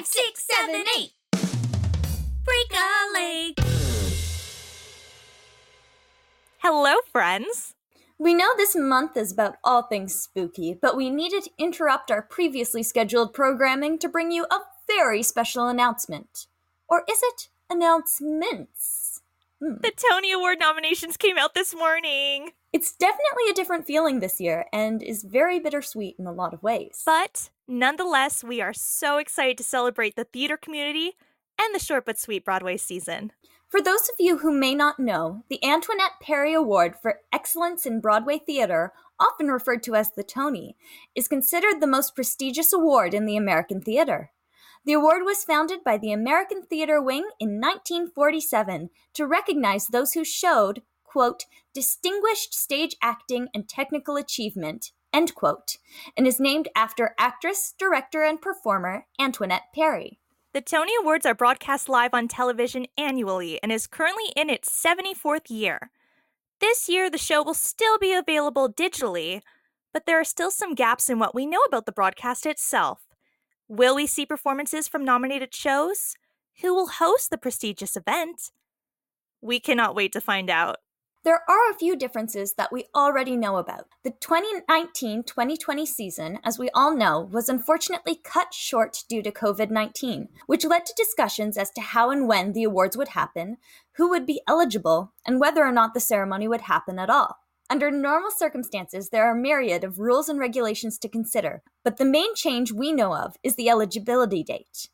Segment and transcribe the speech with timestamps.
[0.00, 1.12] five, six, seven, eight.
[2.44, 3.54] Break a leg.
[6.58, 7.74] Hello, friends.
[8.18, 12.22] We know this month is about all things spooky, but we needed to interrupt our
[12.22, 16.46] previously scheduled programming to bring you a very special announcement.
[16.88, 19.22] Or is it announcements?
[19.62, 19.76] Hmm.
[19.82, 22.50] The Tony Award nominations came out this morning.
[22.72, 26.62] It's definitely a different feeling this year and is very bittersweet in a lot of
[26.62, 27.02] ways.
[27.04, 31.12] But nonetheless, we are so excited to celebrate the theater community
[31.58, 33.32] and the short but sweet Broadway season.
[33.68, 38.00] For those of you who may not know, the Antoinette Perry Award for Excellence in
[38.00, 40.76] Broadway Theater, often referred to as the Tony,
[41.14, 44.32] is considered the most prestigious award in the American theater.
[44.84, 50.24] The award was founded by the American Theater Wing in 1947 to recognize those who
[50.24, 55.76] showed, quote, distinguished stage acting and technical achievement, end quote,
[56.16, 60.18] and is named after actress, director, and performer Antoinette Perry.
[60.52, 65.48] The Tony Awards are broadcast live on television annually and is currently in its 74th
[65.48, 65.90] year.
[66.60, 69.42] This year, the show will still be available digitally,
[69.92, 73.02] but there are still some gaps in what we know about the broadcast itself.
[73.68, 76.16] Will we see performances from nominated shows?
[76.62, 78.50] Who will host the prestigious event?
[79.40, 80.78] We cannot wait to find out.
[81.22, 83.88] There are a few differences that we already know about.
[84.04, 89.70] The 2019 2020 season, as we all know, was unfortunately cut short due to COVID
[89.70, 93.58] 19, which led to discussions as to how and when the awards would happen,
[93.96, 97.36] who would be eligible, and whether or not the ceremony would happen at all.
[97.68, 102.06] Under normal circumstances, there are a myriad of rules and regulations to consider, but the
[102.06, 104.88] main change we know of is the eligibility date.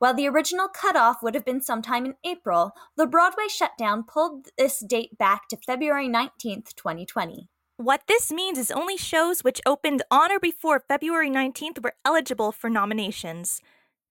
[0.00, 4.80] While the original cutoff would have been sometime in April, the Broadway shutdown pulled this
[4.80, 7.50] date back to February 19th, 2020.
[7.76, 12.50] What this means is only shows which opened on or before February 19th were eligible
[12.50, 13.60] for nominations.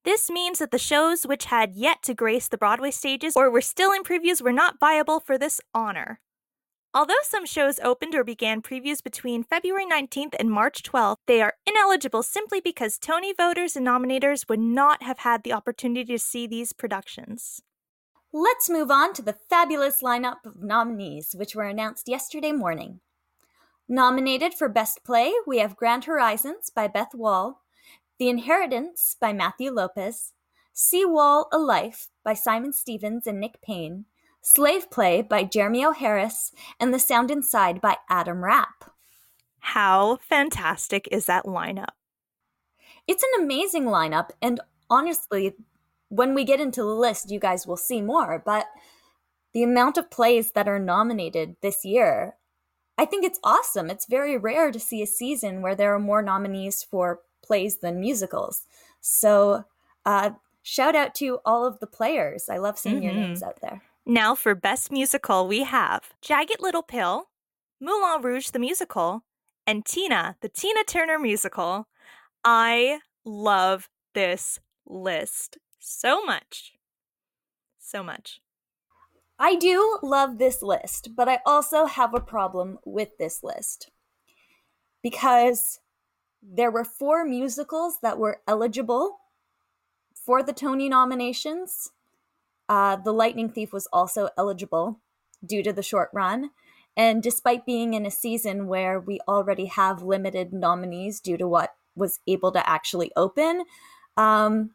[0.05, 3.59] This means that the shows which had yet to grace the Broadway stages or were
[3.59, 6.19] still in previews were not viable for this honor.
[6.91, 11.53] Although some shows opened or began previews between February 19th and March 12th, they are
[11.67, 16.47] ineligible simply because Tony voters and nominators would not have had the opportunity to see
[16.47, 17.61] these productions.
[18.33, 23.01] Let's move on to the fabulous lineup of nominees, which were announced yesterday morning.
[23.87, 27.61] Nominated for Best Play, we have Grand Horizons by Bess Wohl,
[28.17, 30.33] The Inheritance by Matthew Lopez,
[30.73, 34.05] Sea Wall A Life by Simon Stephens and Nick Payne,
[34.41, 35.91] Slave Play by Jeremy O.
[35.91, 38.91] Harris, and The Sound Inside by Adam Rapp.
[39.59, 41.93] How fantastic is that lineup?
[43.07, 45.55] It's an amazing lineup, and honestly,
[46.09, 48.41] when we get into the list, you guys will see more.
[48.43, 48.67] But
[49.53, 52.35] the amount of plays that are nominated this year,
[52.97, 53.89] I think it's awesome.
[53.89, 57.99] It's very rare to see a season where there are more nominees for plays than
[57.99, 58.63] musicals.
[59.01, 59.65] So,
[60.05, 60.31] uh,
[60.63, 62.49] shout out to all of the players.
[62.49, 63.03] I love seeing mm-hmm.
[63.05, 63.81] your names out there.
[64.05, 67.29] Now, for Best Musical, we have Jagged Little Pill,
[67.79, 69.23] Moulin Rouge the Musical,
[69.67, 71.87] and Tina, the Tina Turner Musical.
[72.43, 76.73] I love this list so much.
[77.77, 78.41] So much.
[79.37, 83.89] I do love this list, but I also have a problem with this list
[85.01, 85.79] because
[86.41, 89.19] there were four musicals that were eligible
[90.13, 91.91] for the Tony nominations
[92.69, 94.99] uh, the Lightning Thief was also eligible
[95.45, 96.51] due to the short run.
[96.95, 101.75] And despite being in a season where we already have limited nominees due to what
[101.95, 103.63] was able to actually open,
[104.15, 104.71] um,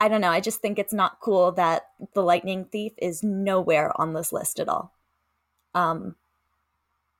[0.00, 0.30] I don't know.
[0.30, 1.84] I just think it's not cool that
[2.14, 4.92] The Lightning Thief is nowhere on this list at all.
[5.74, 6.16] Um,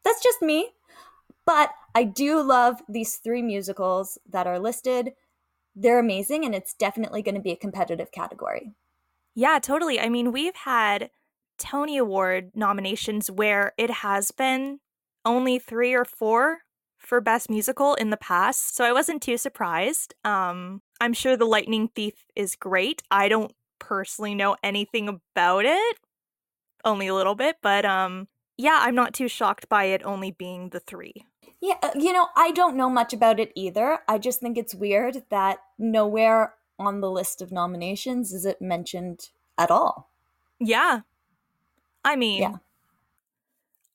[0.04, 0.70] that's just me.
[1.46, 5.12] But I do love these three musicals that are listed.
[5.76, 8.72] They're amazing, and it's definitely going to be a competitive category.
[9.36, 10.00] Yeah, totally.
[10.00, 11.10] I mean, we've had
[11.58, 14.80] Tony Award nominations where it has been
[15.26, 16.60] only three or four
[16.96, 20.14] for Best Musical in the past, so I wasn't too surprised.
[20.24, 23.02] Um, I'm sure The Lightning Thief is great.
[23.10, 25.98] I don't personally know anything about it,
[26.82, 30.70] only a little bit, but um, yeah, I'm not too shocked by it only being
[30.70, 31.26] the three.
[31.60, 33.98] Yeah, uh, you know, I don't know much about it either.
[34.08, 39.30] I just think it's weird that nowhere on the list of nominations is it mentioned
[39.58, 40.10] at all.
[40.58, 41.00] Yeah.
[42.04, 42.56] I mean, yeah.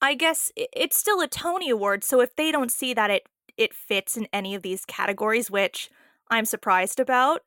[0.01, 3.73] I guess it's still a Tony Award, so if they don't see that it it
[3.73, 5.89] fits in any of these categories, which
[6.29, 7.41] I'm surprised about,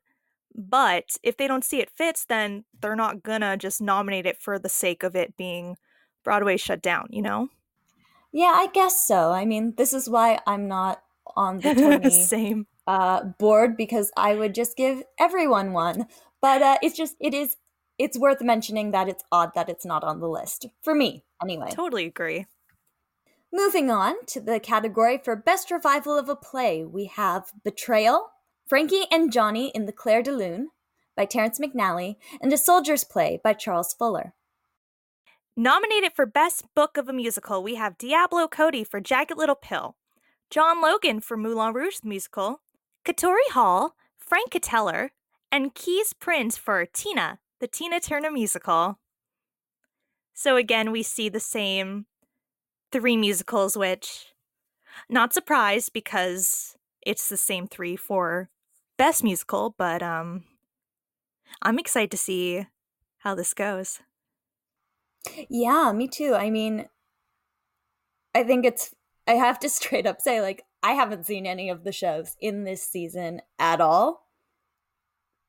[0.55, 4.57] but if they don't see it fits, then they're not gonna just nominate it for
[4.57, 5.77] the sake of it being
[6.23, 7.49] Broadway shut down, you know?
[8.31, 9.31] Yeah, I guess so.
[9.31, 11.01] I mean, this is why I'm not
[11.35, 16.07] on the Tony Same uh, bored because I would just give everyone one.
[16.41, 17.57] But uh, it's just, it is,
[17.97, 20.67] it's worth mentioning that it's odd that it's not on the list.
[20.81, 21.69] For me, anyway.
[21.71, 22.45] Totally agree.
[23.51, 28.31] Moving on to the category for Best Revival of a Play, we have Betrayal,
[28.67, 30.69] Frankie and Johnny in the Clair de Lune
[31.15, 34.33] by Terrence McNally, and A Soldier's Play by Charles Fuller.
[35.55, 39.95] Nominated for Best Book of a Musical, we have Diablo Cody for Jagged Little Pill,
[40.49, 42.61] John Logan for Moulin Rouge the Musical,
[43.05, 45.09] Katori Hall, Frank Ketelaar,
[45.51, 48.99] and Kees Prins for Tina, the Tina Turner Musical.
[50.33, 52.07] So again, we see the same
[52.91, 54.33] three musicals, which
[55.09, 56.75] not surprised because
[57.05, 58.49] it's the same three for
[58.97, 60.43] best musical, but um
[61.61, 62.65] I'm excited to see
[63.19, 63.99] how this goes.
[65.49, 66.35] Yeah, me too.
[66.35, 66.87] I mean,
[68.33, 68.93] I think it's,
[69.27, 72.63] I have to straight up say, like, I haven't seen any of the shows in
[72.63, 74.27] this season at all.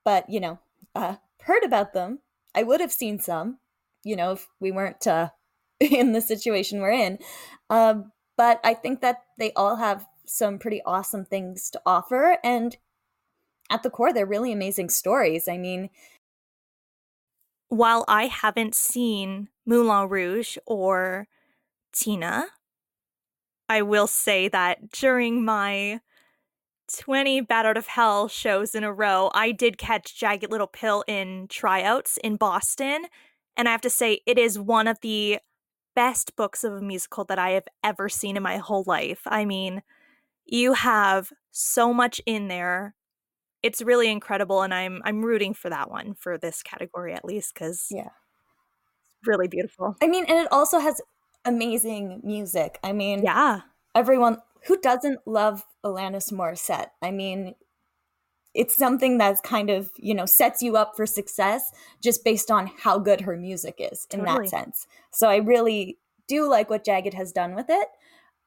[0.02, 0.58] But, you know,
[0.94, 2.20] uh, heard about them.
[2.54, 3.58] I would have seen some,
[4.02, 5.28] you know, if we weren't uh,
[5.80, 7.18] in the situation we're in.
[7.68, 12.38] Um, but I think that they all have some pretty awesome things to offer.
[12.42, 12.78] And
[13.68, 15.48] at the core, they're really amazing stories.
[15.48, 15.90] I mean,
[17.68, 21.28] while I haven't seen Moulin Rouge or
[21.92, 22.46] Tina,
[23.68, 26.00] I will say that during my
[26.98, 31.02] 20 Bat Out of Hell shows in a row, I did catch Jagged Little Pill
[31.08, 33.06] in tryouts in Boston.
[33.56, 35.38] And I have to say, it is one of the
[35.96, 39.22] best books of a musical that I have ever seen in my whole life.
[39.26, 39.82] I mean,
[40.44, 42.94] you have so much in there
[43.62, 47.52] it's really incredible and i'm i'm rooting for that one for this category at least
[47.52, 48.10] because yeah
[49.18, 51.00] it's really beautiful i mean and it also has
[51.46, 53.60] amazing music i mean yeah
[53.94, 57.54] everyone who doesn't love alanis morissette i mean
[58.54, 61.72] it's something that's kind of you know sets you up for success
[62.02, 64.44] just based on how good her music is in totally.
[64.44, 65.98] that sense so i really
[66.28, 67.88] do like what jagged has done with it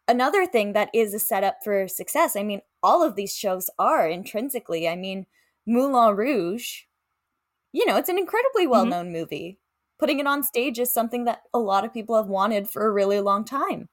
[0.09, 2.35] another thing that is a setup for success.
[2.35, 4.89] I mean, all of these shows are intrinsically.
[4.89, 5.27] I mean,
[5.65, 6.81] Moulin Rouge,
[7.71, 9.13] you know, it's an incredibly well known mm-hmm.
[9.13, 9.59] movie.
[9.99, 12.91] Putting it on stage is something that a lot of people have wanted for a
[12.91, 13.89] really long time.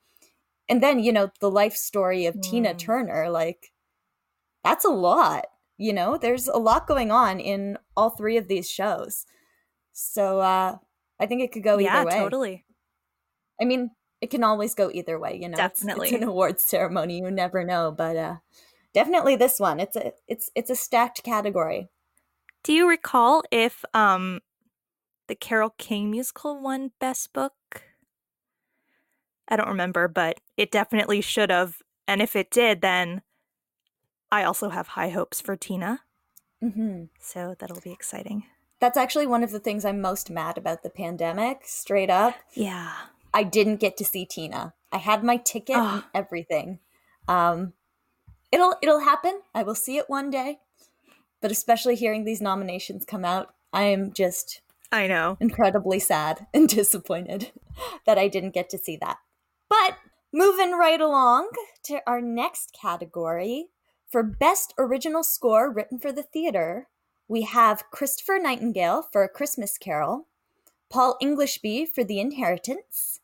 [0.69, 2.43] And then, you know, the life story of mm.
[2.43, 3.73] Tina Turner, like,
[4.65, 5.47] that's a lot.
[5.79, 9.27] You know, there's a lot going on in all three of these shows.
[9.93, 10.77] So uh
[11.21, 12.19] I think it could go yeah, either way.
[12.19, 12.65] totally.
[13.61, 15.57] I mean, it can always go either way, you know.
[15.57, 16.09] Definitely.
[16.09, 18.37] It's, it's an awards ceremony, you never know, but uh
[18.95, 19.81] definitely this one.
[19.81, 21.89] It's a it's it's a stacked category.
[22.65, 24.41] Do you recall if um
[25.29, 27.83] the Carole King musical won best book?
[29.49, 31.77] I don't remember, but it definitely should have.
[32.09, 33.23] And if it did, then
[34.31, 36.01] I also have high hopes for Tina.
[36.63, 37.05] Mm-hmm.
[37.21, 38.45] So that'll be exciting.
[38.81, 42.35] That's actually one of the things I'm most mad about the pandemic, straight up.
[42.53, 42.93] Yeah.
[43.33, 44.75] I didn't get to see Tina.
[44.93, 46.79] I had my ticket and everything.
[47.29, 47.73] Um,
[48.53, 49.41] it'll it'll happen.
[49.55, 50.59] I will see it one day.
[51.41, 54.63] But especially hearing these nominations come out, I am just
[54.97, 57.53] I know incredibly sad and disappointed
[58.07, 59.19] that I didn't get to see that.
[59.69, 59.99] But
[60.33, 61.51] moving right along
[61.85, 63.67] to our next category
[64.09, 66.89] for best original score written for the theater,
[67.29, 70.29] we have Christopher Nightingale for A Christmas Carol,
[70.89, 73.21] Paul Englishby for The Inheritance,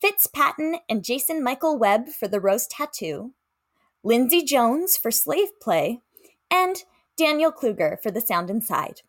[0.00, 3.32] Fitz Patton and Jason Michael Webb for The Rose Tattoo,
[4.02, 6.00] Lindsay Jones for Slave Play,
[6.50, 6.82] and
[7.16, 9.02] Daniel Kluger for The Sound Inside.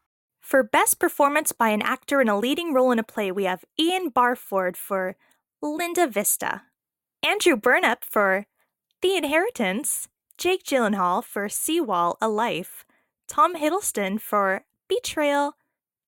[0.44, 3.64] For Best Performance by an Actor in a Leading Role in a Play, we have
[3.80, 5.16] Ian Barford for
[5.62, 6.64] Linda Vista,
[7.24, 8.46] Andrew Burnap for
[9.02, 12.84] The Inheritance, Jake Gyllenhaal for Seawall, A Life,
[13.26, 15.54] Tom Hiddleston for Betrayal,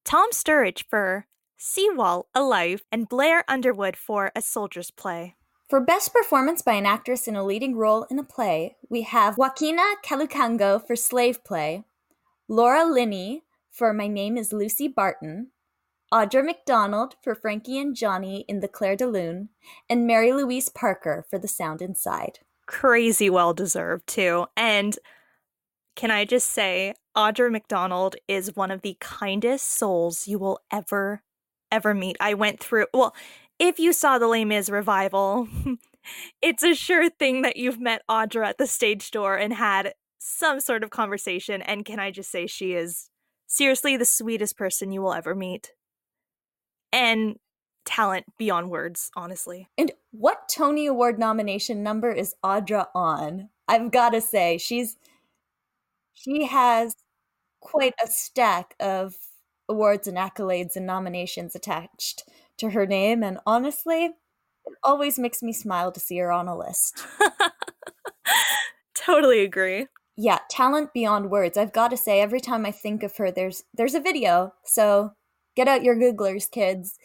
[0.04, 5.36] Tom Sturridge for Seawall, A Life, and Blair Underwood for A Soldier's Play.
[5.70, 9.38] For Best Performance by an Actress in a Leading Role in a Play, we have
[9.38, 11.86] Joaquina Kalukango for Slave Play,
[12.50, 13.45] Laura Linney
[13.76, 15.52] for My Name is Lucy Barton,
[16.14, 19.50] Audra McDonald for Frankie and Johnny in The Clair de Lune,
[19.90, 22.40] and Mary Louise Parker for The Sound Inside.
[22.68, 24.46] Crazy well deserved, too.
[24.56, 24.98] And
[25.98, 31.22] can I just say, Audra McDonald is one of the kindest souls you will ever
[31.70, 32.16] ever meet.
[32.22, 33.14] I went through, well,
[33.60, 35.50] if you saw the Les Mis revival,
[36.42, 40.62] it's a sure thing that you've met Audra at the stage door and had some
[40.62, 41.62] sort of conversation.
[41.62, 43.10] And can I just say, she is
[43.48, 45.72] seriously the sweetest person you will ever meet.
[46.92, 47.38] And
[47.86, 49.68] talent beyond words, honestly.
[49.78, 53.50] And what Tony Award nomination number is Audra on?
[53.68, 54.98] I've got to say, she's
[56.14, 56.96] She has
[57.62, 59.16] quite a stack of
[59.70, 62.24] awards and accolades and nominations attached
[62.58, 63.24] to her name.
[63.24, 67.04] And honestly, it always makes me smile to see her on a list.
[68.96, 69.88] totally agree.
[70.18, 71.58] Yeah, talent beyond words.
[71.58, 74.54] I've got to say, every time I think of her, there's there's a video.
[74.64, 75.12] So
[75.56, 76.98] get out your Googlers, kids.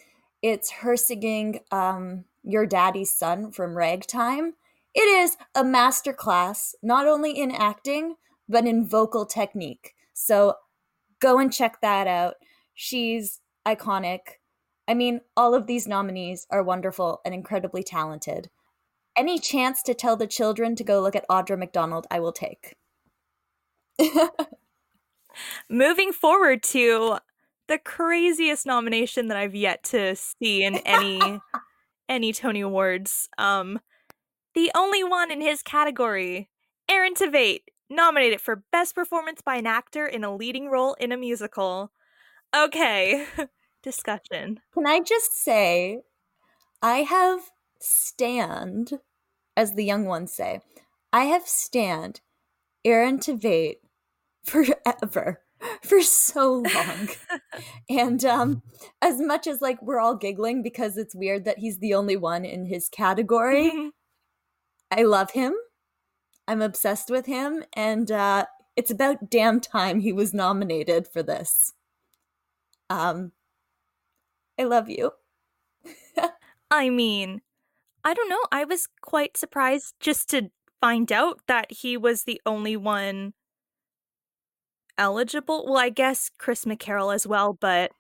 [0.43, 4.55] It's her singing um, "Your Daddy's Son" from Ragtime.
[4.95, 8.17] It is a masterclass, not only in acting
[8.51, 9.95] but in vocal technique.
[10.13, 10.55] So
[11.21, 12.35] go and check that out.
[12.75, 14.21] She's iconic.
[14.89, 18.51] I mean, all of these nominees are wonderful and incredibly talented.
[19.17, 22.75] Any chance to tell the children to go look at Audra McDonald, I will take.
[25.71, 27.19] Moving forward to
[27.69, 31.21] the craziest nomination that I've yet to see in any
[32.09, 33.29] any Tony Awards.
[33.39, 33.81] Um
[34.55, 36.49] the only one in his category,
[36.89, 41.17] Aaron Tveit, nominated for Best Performance by an Actor in a Leading Role in a
[41.17, 41.93] Musical.
[42.57, 43.27] Okay,
[43.83, 44.61] discussion.
[44.75, 46.01] Can I just say,
[46.83, 47.41] I have
[47.81, 48.99] stand,
[49.57, 50.61] as the young ones say,
[51.13, 52.21] I have stand
[52.85, 53.77] Aaron Tveit
[54.45, 55.43] forever
[55.83, 57.09] for so long.
[57.89, 58.63] and um
[59.03, 62.45] as much as like we're all giggling because it's weird that he's the only one
[62.45, 63.71] in his category,
[64.91, 65.55] I love him.
[66.49, 71.73] I'm obsessed with him and uh it's about damn time he was nominated for this.
[72.89, 73.33] Um
[74.59, 75.13] I love you.
[76.71, 77.41] I mean,
[78.05, 78.45] I don't know.
[78.53, 83.35] I was quite surprised just to find out that he was the only one
[85.01, 85.65] eligible.
[85.67, 87.91] Well, I guess Chris McCarrell as well, but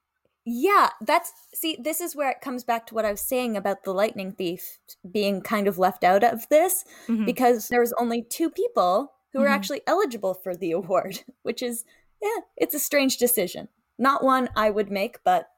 [0.44, 3.84] yeah, that's see, this is where it comes back to what I was saying about
[3.84, 4.78] the lightning thief
[5.10, 7.24] being kind of left out of this mm-hmm.
[7.24, 9.44] because there was only two people who mm-hmm.
[9.44, 11.84] were actually eligible for the award, which is
[12.22, 13.68] yeah, it's a strange decision.
[13.98, 15.48] Not one I would make, but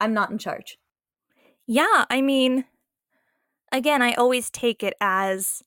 [0.00, 0.78] I'm not in charge.
[1.66, 2.64] Yeah, I mean
[3.72, 5.62] again, I always take it as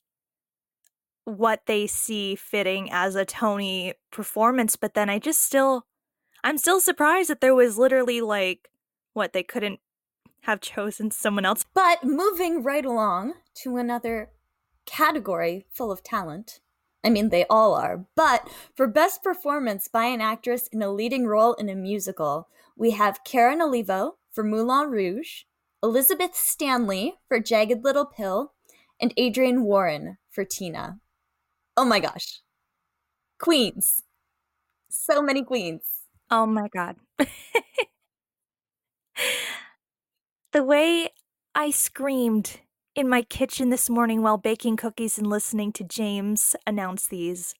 [1.28, 5.86] what they see fitting as a Tony performance, but then I just still
[6.42, 8.70] I'm still surprised that there was literally like
[9.12, 9.80] what they couldn't
[10.42, 11.64] have chosen someone else.
[11.74, 14.30] But moving right along to another
[14.86, 16.60] category full of talent.
[17.04, 18.06] I mean, they all are.
[18.16, 22.92] But for best performance by an actress in a leading role in a musical, we
[22.92, 25.42] have Karen Olivo for Moulin Rouge,
[25.82, 28.52] Elizabeth Stanley for Jagged Little Pill,
[29.00, 30.98] and Adrienne Warren for Tina.
[31.78, 32.40] Oh my gosh.
[33.38, 34.02] Queens.
[34.90, 35.82] So many queens.
[36.28, 36.96] Oh my god.
[40.52, 41.10] the way
[41.54, 42.58] I screamed
[42.96, 47.54] in my kitchen this morning while baking cookies and listening to James announce these.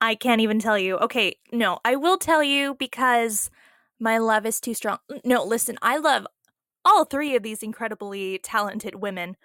[0.00, 0.96] I can't even tell you.
[0.98, 3.50] Okay, no, I will tell you because
[4.00, 4.98] my love is too strong.
[5.24, 6.26] No, listen, I love
[6.84, 9.36] all three of these incredibly talented women.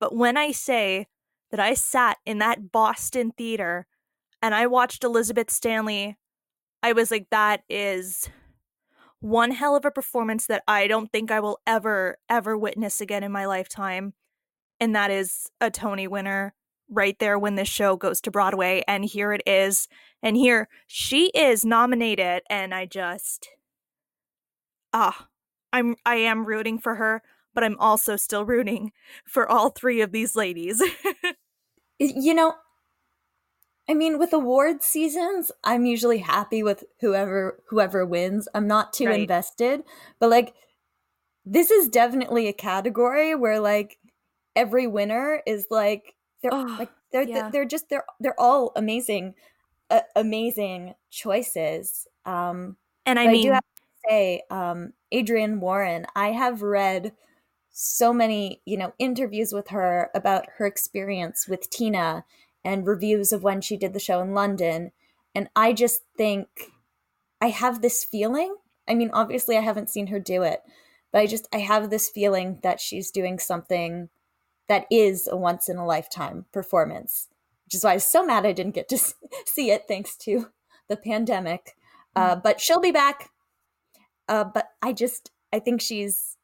[0.00, 1.06] But when I say
[1.50, 3.86] that I sat in that Boston theater
[4.42, 6.16] and I watched Elizabeth Stanley,
[6.82, 8.28] I was like, that is
[9.20, 13.24] one hell of a performance that I don't think I will ever, ever witness again
[13.24, 14.12] in my lifetime.
[14.78, 16.54] And that is a Tony winner
[16.88, 18.84] right there when this show goes to Broadway.
[18.86, 19.88] And here it is.
[20.22, 22.42] And here she is nominated.
[22.50, 23.48] And I just,
[24.92, 25.28] ah,
[25.72, 27.22] I'm, I am rooting for her
[27.56, 28.92] but I'm also still rooting
[29.24, 30.80] for all three of these ladies.
[31.98, 32.54] you know,
[33.88, 38.48] I mean, with award seasons, I'm usually happy with whoever whoever wins.
[38.54, 39.20] I'm not too right.
[39.20, 39.82] invested,
[40.18, 40.54] but like
[41.44, 43.98] this is definitely a category where like
[44.56, 47.48] every winner is like they're oh, like they're yeah.
[47.50, 49.34] they're just they're they're all amazing
[49.90, 52.08] uh, amazing choices.
[52.24, 57.12] Um and I mean I do have to say um Adrienne Warren, I have read
[57.78, 62.24] so many, you know, interviews with her about her experience with Tina
[62.64, 64.92] and reviews of when she did the show in London.
[65.34, 66.48] And I just think
[67.38, 68.56] I have this feeling.
[68.88, 70.62] I mean, obviously, I haven't seen her do it,
[71.12, 74.08] but I just, I have this feeling that she's doing something
[74.68, 77.28] that is a once in a lifetime performance,
[77.66, 78.98] which is why I was so mad I didn't get to
[79.46, 80.48] see it thanks to
[80.88, 81.76] the pandemic.
[82.14, 82.42] Uh, mm.
[82.42, 83.28] but she'll be back.
[84.30, 86.35] Uh, but I just, I think she's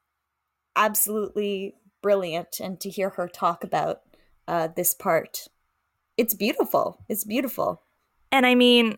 [0.77, 4.03] absolutely brilliant and to hear her talk about
[4.49, 5.49] uh, this part.
[6.17, 6.99] It's beautiful.
[7.09, 7.83] It's beautiful.
[8.31, 8.97] And i mean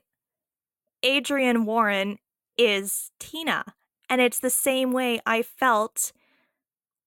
[1.05, 2.19] Adrienne Warren
[2.57, 3.65] is tina
[4.09, 6.13] and it's the same way i felt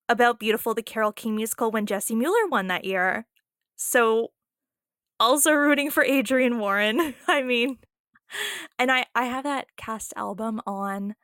[0.09, 3.25] about beautiful the Carole King musical when Jessie Mueller won that year.
[3.75, 4.31] So
[5.19, 7.77] also rooting for Adrienne Warren i mean.
[8.77, 11.15] And I I have that cast album on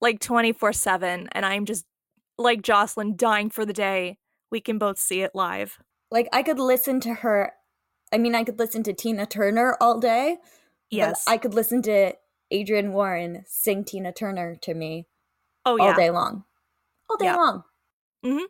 [0.00, 1.86] like 24/7 and I'm just
[2.38, 4.18] like Jocelyn dying for the day
[4.50, 5.78] we can both see it live.
[6.10, 7.52] Like I could listen to her
[8.12, 10.38] I mean I could listen to Tina Turner all day.
[10.90, 11.24] Yes.
[11.26, 12.12] I could listen to
[12.52, 15.06] Adrienne Warren sing Tina Turner to me
[15.64, 15.84] oh yeah.
[15.84, 16.44] all day long.
[17.10, 17.36] All day Yeah.
[17.36, 17.64] long.
[18.24, 18.44] Mm-hmm.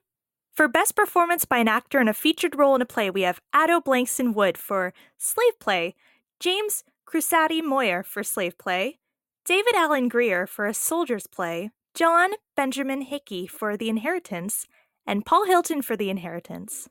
[0.53, 3.41] For best performance by an actor in a featured role in a play, we have
[3.53, 5.97] Ato Blankson Wood for Slave Play,
[6.38, 8.99] James Cusati Moyer for Slave Play,
[9.45, 14.66] David Alan Grier for A Soldier's Play, John Benjamin Hickey for The Inheritance,
[15.06, 16.88] and Paul Hilton for The Inheritance.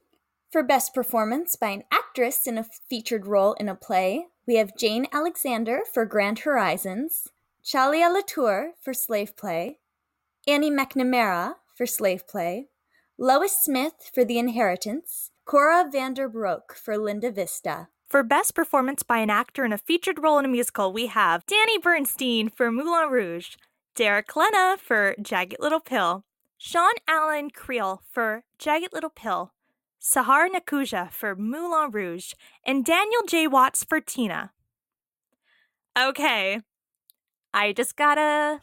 [0.50, 4.77] For best performance by an actress in a featured role in a play, we have
[4.77, 7.27] Jane Alexander for Grand Horizons,
[7.65, 9.79] Chalia Latour for Slave Play,
[10.48, 12.69] Annie McNamara for Slave Play,
[13.17, 17.89] Lois Smith for The Inheritance, Cora Vanderbroek for Linda Vista.
[18.07, 21.45] For best performance by an actor in a featured role in a musical, we have
[21.45, 23.57] Danny Burstein for Moulin Rouge,
[23.96, 26.26] Derek Klena for Jagged Little Pill,
[26.58, 29.54] Sean Allan Krill for Jagged Little Pill,
[30.02, 32.34] Sahr Ngaujah for Moulin Rouge,
[32.66, 33.48] and Daniel J.
[33.48, 34.52] Watts for Tina.
[35.98, 36.62] Okay,
[37.54, 38.62] I just gotta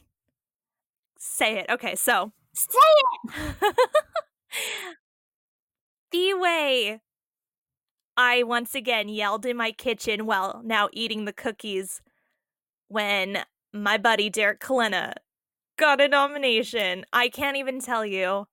[1.19, 1.67] say it.
[1.71, 2.79] Okay, so Say
[3.25, 3.77] it!
[6.11, 7.01] the way
[8.17, 12.03] I once again yelled in my kitchen while now eating the cookies
[12.89, 15.15] when my buddy Derek Klena
[15.79, 17.05] got a nomination.
[17.12, 18.47] I can't even tell you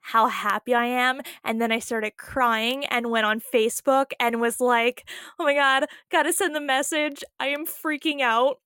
[0.00, 1.22] how happy I am.
[1.42, 5.86] And then I started crying and went on Facebook and was like, oh my God,
[6.12, 7.24] gotta send the message.
[7.40, 8.58] I am freaking out.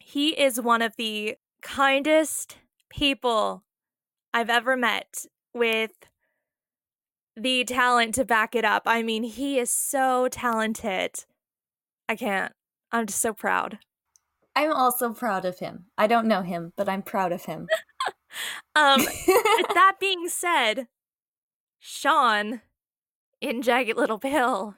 [0.00, 2.58] He is one of the kindest
[2.90, 3.64] people
[4.34, 5.92] I've ever met with
[7.36, 8.82] the talent to back it up.
[8.84, 11.24] I mean, he is so talented.
[12.06, 12.52] I can't.
[12.92, 13.78] I'm just so proud.
[14.56, 15.86] I'm also proud of him.
[15.98, 17.68] I don't know him, but I'm proud of him.
[18.74, 20.88] Um, that being said,
[21.78, 22.62] Sean
[23.40, 24.74] in Jagged Little Pill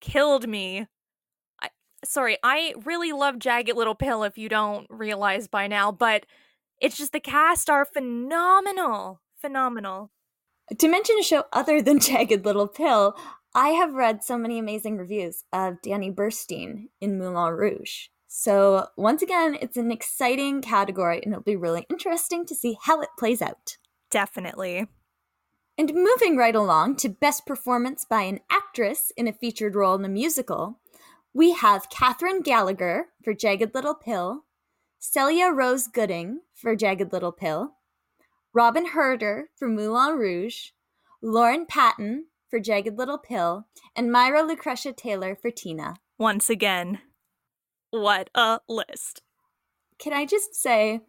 [0.00, 0.86] killed me.
[1.62, 1.70] I,
[2.04, 6.26] sorry, I really love Jagged Little Pill if you don't realize by now, but
[6.80, 9.20] it's just the cast are phenomenal.
[9.40, 10.10] Phenomenal.
[10.78, 13.16] To mention a show other than Jagged Little Pill,
[13.54, 18.08] I have read so many amazing reviews of Danny Burstein in Moulin Rouge.
[18.38, 23.00] So, once again, it's an exciting category and it'll be really interesting to see how
[23.00, 23.78] it plays out.
[24.10, 24.88] Definitely.
[25.78, 30.04] And moving right along to Best Performance by an Actress in a Featured Role in
[30.04, 30.78] a Musical,
[31.32, 34.44] we have Kathryn Gallagher for Jagged Little Pill,
[34.98, 37.76] Celia Rose Gooding for Jagged Little Pill,
[38.52, 40.72] Robyn Hurder for Moulin Rouge,
[41.22, 45.94] Lauren Patten for Jagged Little Pill, and Myra Lucretia Taylor for Tina.
[46.18, 47.00] Once again,
[48.00, 49.22] what a list.
[49.98, 51.00] Can I just say,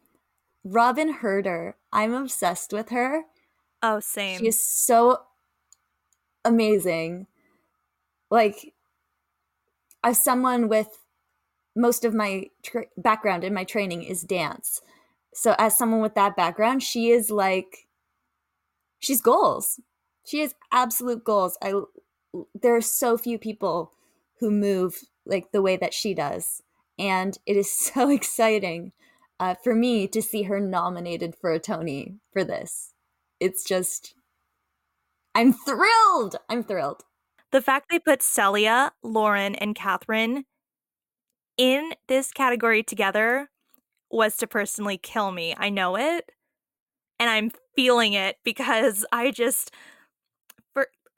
[0.64, 3.24] Robyn Hurder, I'm obsessed with her.
[3.82, 4.40] Oh, same.
[4.40, 5.20] She is so
[6.44, 7.28] amazing.
[8.30, 8.74] Like,
[10.04, 10.88] as someone with
[11.76, 14.82] most of my tra- background in my training is dance.
[15.34, 17.88] So, as someone with that background, she is like,
[19.00, 19.80] she's goals.
[20.26, 21.58] She has absolute goals.
[21.62, 21.74] I
[22.62, 23.94] there are so few people
[24.40, 26.62] who move like the way that she does,
[27.00, 28.92] and it is so exciting
[29.40, 32.94] uh, for me to see her nominated for a Tony for this.
[33.40, 34.16] It's just,
[35.36, 36.38] I'm thrilled.
[36.50, 37.04] I'm thrilled.
[37.52, 40.44] the fact they put Celia, Lauren, and Kathryn
[41.58, 43.50] in this category together
[44.12, 45.56] was to personally kill me.
[45.58, 46.32] I know it.
[47.20, 49.72] And I'm feeling it because I just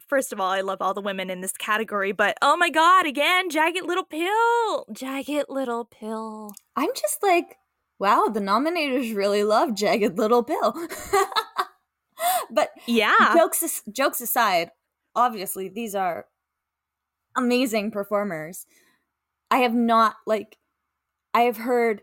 [0.10, 3.06] first of all, I love all the women in this category, but oh my god,
[3.06, 4.86] again, Jagged Little Pill.
[4.92, 6.52] Jagged Little Pill.
[6.76, 7.58] I'm just like,
[8.00, 10.74] wow, the nominators really love Jagged Little Pill.
[12.52, 13.34] but Yeah.
[13.36, 14.72] jokes jokes aside,
[15.16, 16.26] obviously these are
[17.38, 18.66] amazing performers.
[19.52, 20.58] I have not like
[21.34, 22.02] I have heard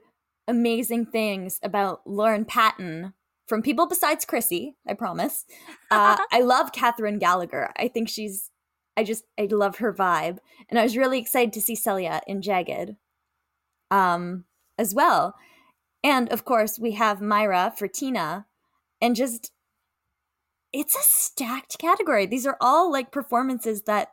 [0.49, 3.13] amazing things about Lauren Patten
[3.47, 5.45] from people besides Chrissy, I promise.
[5.89, 7.73] Uh, I love Kathryn Gallagher.
[7.77, 8.51] I think she's
[8.97, 10.39] I just I love her vibe.
[10.69, 12.97] And I was really excited to see Celia in Jagged
[13.93, 14.45] um
[14.77, 15.37] as well.
[16.03, 18.47] And of course, we have Myra for Tina
[19.01, 19.53] and just
[20.73, 22.27] it's a stacked category.
[22.27, 24.11] These are all like performances that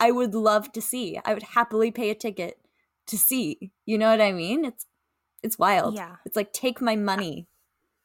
[0.00, 1.20] I would love to see.
[1.24, 2.58] I would happily pay a ticket
[3.06, 3.70] to see.
[3.86, 4.64] You know what I mean?
[4.64, 4.86] It's
[5.42, 5.94] it's wild.
[5.94, 6.16] Yeah.
[6.24, 7.46] It's like take my money.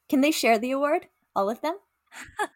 [0.08, 1.06] Can they share the award?
[1.34, 1.76] All of them?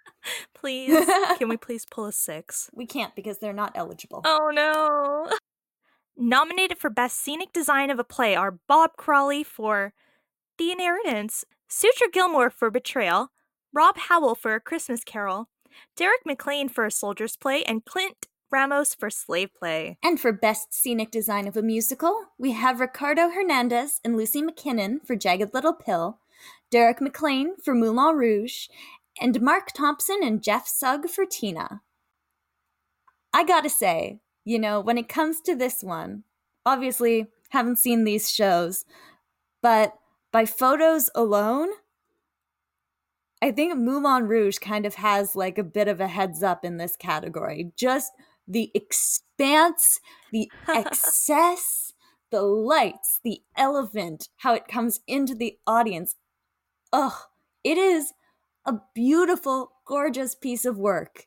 [0.54, 1.04] Please.
[1.38, 2.70] Can we please pull a six?
[2.72, 4.22] We can't because they're not eligible.
[4.24, 5.36] Oh no.
[6.16, 9.92] Nominated for Best Scenic Design of a Play are Bob Crowley for
[10.58, 13.32] The Inheritance, Soutra Gilmour for Betrayal,
[13.72, 15.48] Rob Howell for A Christmas Carol,
[15.96, 19.96] Derek McLane for A Soldier's Play, and Clint Ramos for Slave Play.
[20.02, 25.00] And for Best Scenic Design of a Musical, we have Ricardo Hernandez and Lucy Mackinnon
[25.00, 26.18] for Jagged Little Pill,
[26.70, 28.68] Derek McLane for Moulin Rouge,
[29.20, 31.82] and Mark Thompson and Jeff Sugg for Tina.
[33.32, 36.24] I gotta say, you know, when it comes to this one,
[36.64, 38.84] obviously haven't seen these shows,
[39.62, 39.94] but
[40.32, 41.68] by photos alone,
[43.42, 46.76] I think Moulin Rouge kind of has like a bit of a heads up in
[46.76, 47.72] this category.
[47.76, 48.12] Just
[48.46, 49.98] the expanse,
[50.30, 51.92] the excess,
[52.30, 56.14] the lights, the elephant, how it comes into the audience.
[56.92, 57.12] Ugh,
[57.64, 58.12] it is
[58.66, 61.26] a beautiful, gorgeous piece of work.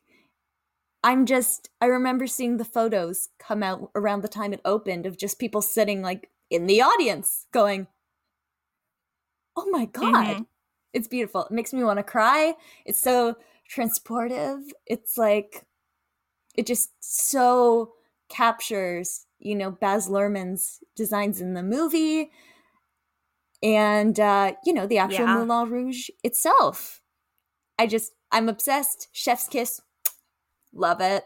[1.02, 5.16] I'm just, I remember seeing the photos come out around the time it opened of
[5.16, 7.86] just people sitting like in the audience going,
[9.56, 10.42] oh my God, mm-hmm.
[10.92, 11.44] it's beautiful.
[11.44, 12.54] It makes me want to cry.
[12.84, 13.36] It's so
[13.72, 14.62] transportive.
[14.86, 15.64] It's like,
[16.54, 17.92] it just so
[18.28, 22.30] captures, you know, Baz Luhrmann's designs in the movie
[23.62, 25.44] and, uh, you know, the actual yeah.
[25.44, 27.00] Moulin Rouge itself.
[27.78, 29.08] I just, I'm obsessed.
[29.12, 29.80] Chef's kiss.
[30.72, 31.24] Love it.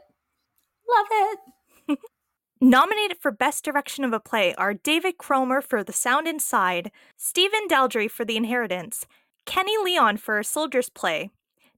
[0.89, 1.99] Love it.
[2.61, 7.67] Nominated for Best Direction of a Play are David Cromer for The Sound Inside, Stephen
[7.69, 9.07] Daldry for The Inheritance,
[9.47, 11.31] Kenny Leon for A Soldier's Play,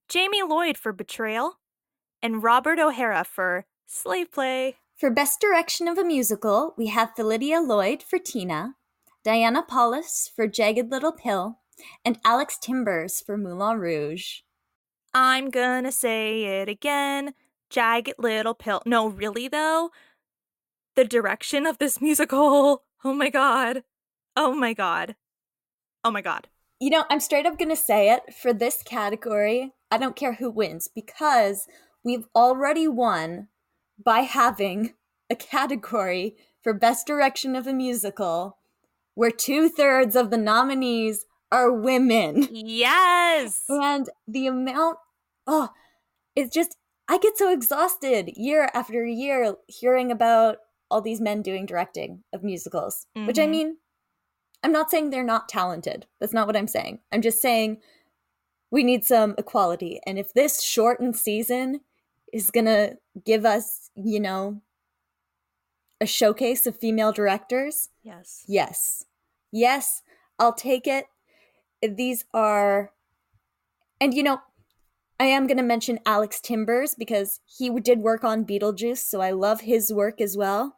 [0.09, 1.59] Jamie Lloyd for Betrayal,
[2.23, 4.77] and Robert O'Hara for Slave Play.
[4.97, 8.75] For Best Direction of a Musical, we have Phyllida Lloyd for Tina,
[9.25, 11.59] Diane Paulus for Jagged Little Pill,
[12.05, 14.41] and Alex Timbers for Moulin Rouge.
[15.15, 17.35] I'm gonna say it again.
[17.71, 18.83] Jagged Little Pill.
[18.85, 19.91] No, really though?
[20.97, 22.85] The direction of this musical.
[23.05, 23.85] Oh my god.
[24.37, 25.15] Oh my god.
[26.03, 26.49] Oh my god.
[26.81, 29.73] You know, I'm straight up gonna say it for this category.
[29.91, 31.69] I don't care who wins because
[32.05, 33.49] we've already won
[34.03, 34.95] by having
[35.31, 38.59] a category for Best Direction of a Musical
[39.15, 42.49] where two thirds of the nominees are women.
[42.53, 43.63] Yes.
[43.69, 44.97] And the amount,
[45.47, 45.71] oh,
[46.35, 46.77] it's just,
[47.09, 50.59] I get so exhausted year after year hearing about
[50.91, 53.27] all these men doing directing of musicals, mm-hmm.
[53.27, 53.51] which I mm-hmm.
[53.51, 53.77] mean,
[54.63, 56.07] I'm not saying they're not talented.
[56.21, 57.01] That's not what I'm saying.
[57.13, 57.79] I'm just saying
[58.71, 60.01] we need some equality.
[60.07, 61.81] And if this shortened season
[62.33, 64.63] is going to give us, you know,
[66.03, 68.45] a showcase of female directors, yes.
[68.47, 69.07] Yes.
[69.51, 70.03] Yes,
[70.39, 71.07] I'll take it
[71.83, 72.93] these are,
[74.01, 74.41] and you know,
[75.19, 79.31] I am going to mention Alex Timbers because he did work on Beetlejuice, so I
[79.31, 80.77] love his work as well.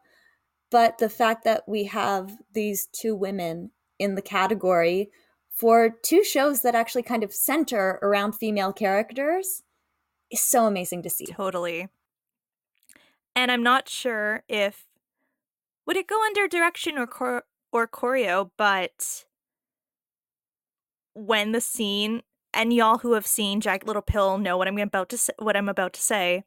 [0.71, 5.11] But the fact that we have these two women in the category
[5.51, 9.63] for two shows that actually kind of center around female characters
[10.31, 11.27] is so amazing to see.
[11.27, 11.89] Totally.
[13.37, 14.85] And I'm not sure if
[15.87, 19.25] would it go under direction or chor- or choreo, but
[21.15, 25.09] when the scene and y'all who have seen Jagged Little Pill know what I'm about
[25.11, 26.45] to say, what I'm about to say.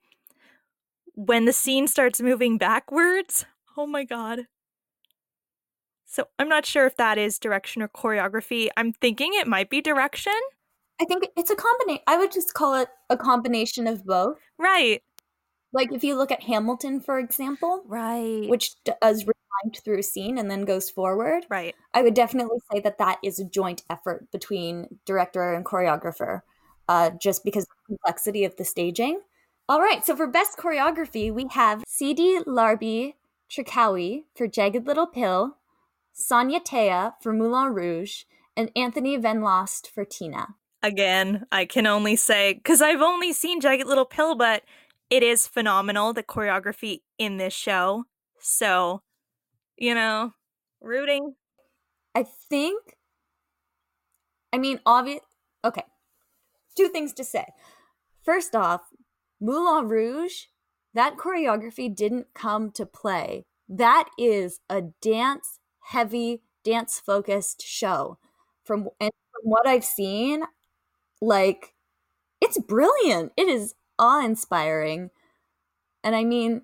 [1.13, 3.45] When the scene starts moving backwards,
[3.75, 4.47] oh my god.
[6.05, 8.69] So I'm not sure if that is direction or choreography.
[8.77, 10.33] I'm thinking it might be direction.
[11.01, 12.03] I think it's a combination.
[12.07, 14.37] I would just call it a combination of both.
[14.57, 15.03] Right.
[15.73, 20.37] Like if you look at Hamilton, for example, right, which does rewind through a scene
[20.37, 21.75] and then goes forward, right.
[21.93, 26.41] I would definitely say that that is a joint effort between director and choreographer,
[26.87, 29.21] uh, just because of the complexity of the staging.
[29.69, 33.15] All right, so for best choreography, we have Sidi Larbi
[33.49, 35.57] Cherkaoui for Jagged Little Pill,
[36.13, 38.23] Sonya Tayeh for Moulin Rouge,
[38.55, 40.55] and Anthony Van Laast for Tina.
[40.81, 44.63] Again, I can only say because I've only seen Jagged Little Pill, but
[45.09, 48.05] it is phenomenal the choreography in this show.
[48.39, 49.01] So,
[49.77, 50.33] you know,
[50.81, 51.35] rooting.
[52.15, 52.97] I think
[54.51, 55.21] I mean obvious
[55.63, 55.83] okay.
[56.75, 57.45] Two things to say.
[58.23, 58.81] First off,
[59.39, 60.45] Moulin Rouge,
[60.93, 63.45] that choreography didn't come to play.
[63.69, 68.17] That is a dance heavy, dance focused show.
[68.63, 70.43] From and from what I've seen,
[71.21, 71.73] like
[72.41, 73.31] it's brilliant.
[73.37, 75.09] It is awe inspiring.
[76.03, 76.63] And I mean,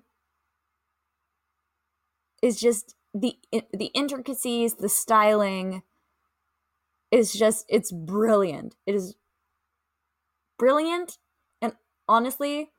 [2.42, 3.36] is just the
[3.72, 5.82] the intricacies, the styling
[7.10, 8.76] is just it's brilliant.
[8.86, 9.14] It is
[10.58, 11.18] brilliant
[11.60, 11.74] and
[12.08, 12.70] honestly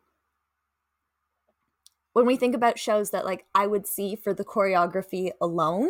[2.13, 5.89] when we think about shows that like I would see for the choreography alone,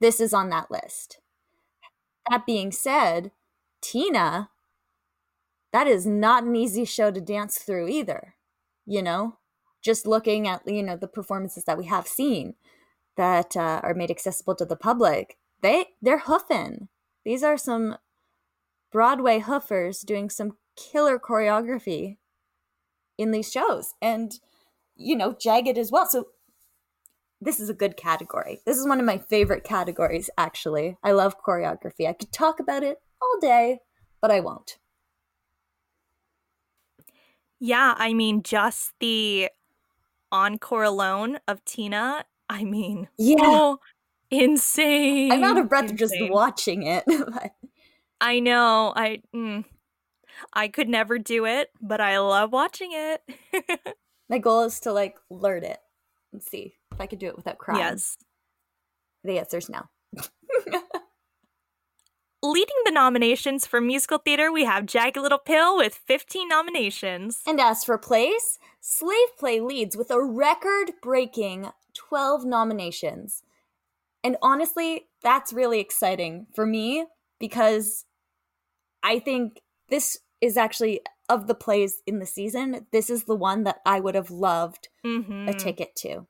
[0.00, 1.20] this is on that list.
[2.28, 3.30] That being said,
[3.80, 4.50] Tina,
[5.76, 8.34] that is not an easy show to dance through either.
[8.86, 9.36] You know,
[9.82, 12.54] just looking at you know the performances that we have seen
[13.18, 16.88] that uh, are made accessible to the public, they they're hoofing.
[17.26, 17.98] These are some
[18.90, 22.16] Broadway hoofers doing some killer choreography
[23.18, 24.40] in these shows, and
[24.94, 26.06] you know, jagged as well.
[26.06, 26.28] So
[27.38, 28.62] this is a good category.
[28.64, 30.96] This is one of my favorite categories, actually.
[31.02, 32.08] I love choreography.
[32.08, 33.80] I could talk about it all day,
[34.22, 34.78] but I won't.
[37.60, 39.50] Yeah, I mean, just the
[40.30, 43.36] encore alone of Tina, I mean, Yeah.
[43.40, 43.78] oh,
[44.30, 45.32] insane.
[45.32, 47.04] I'm out of breath just watching it.
[47.08, 47.52] but
[48.20, 48.92] I know.
[48.94, 49.64] I mm,
[50.52, 53.22] I could never do it, but I love watching it.
[54.28, 55.78] my goal is to like learn it
[56.32, 57.80] and see if I could do it without crying.
[57.80, 58.16] yes.
[59.24, 59.82] The answer's no.
[62.46, 67.42] Leading the nominations for musical theater, we have Jagged Little Pill with 15 nominations.
[67.44, 73.42] And as for plays, Slave Play leads with a record breaking 12 nominations.
[74.22, 77.06] And honestly, that's really exciting for me
[77.40, 78.04] because
[79.02, 83.64] I think this is actually, of the plays in the season, this is the one
[83.64, 85.48] that I would have loved Mm-hmm.
[85.48, 86.26] a ticket to.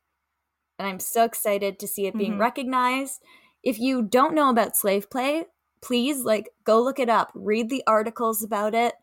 [0.79, 2.41] And I'm so excited to see it being Mhm.
[2.41, 3.23] recognized.
[3.63, 5.47] If you don't know about slave play,
[5.87, 8.95] please like go look it up, read the articles about it.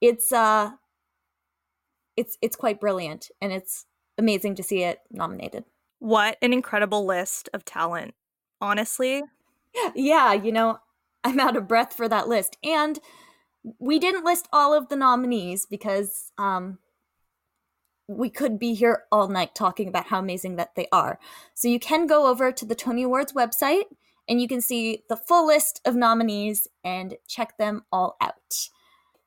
[0.00, 0.72] It's uh
[2.16, 3.86] it's it's quite brilliant and it's
[4.18, 5.64] amazing to see it nominated.
[6.00, 8.14] What an incredible list of talent.
[8.60, 9.22] Honestly,
[9.94, 10.78] Yeah, you know,
[11.22, 12.56] I'm out of breath for that list.
[12.64, 12.98] And
[13.78, 16.78] we didn't list all of the nominees because um
[18.08, 21.20] we could be here all night talking about how amazing that they are.
[21.54, 23.84] So you can go over to the Tony Awards website
[24.28, 28.68] and you can see the full list of nominees and check them all out.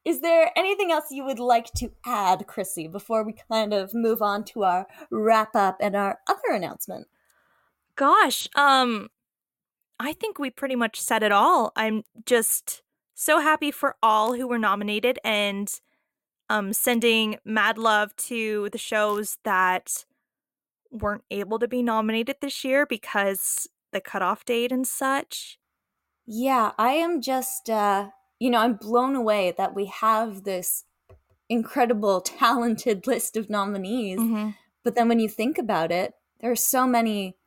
[0.04, 4.22] Is there anything else you would like to add, Chrissy, before we kind of move
[4.22, 7.08] on to our wrap up and our other announcement?
[7.96, 9.10] gosh, um
[10.00, 11.72] I think we pretty much said it all.
[11.76, 12.82] I'm just
[13.14, 15.72] so happy for all who were nominated and
[16.50, 20.06] um sending mad love to the shows that
[20.92, 25.58] weren't able to be nominated this year because the cutoff date and such.
[26.25, 30.84] Yeah, I am just uh you know, I'm blown away that we have this
[31.49, 34.19] incredible talented list of nominees.
[34.19, 34.56] Mhm.
[34.84, 37.38] But then when you think about it, there are so many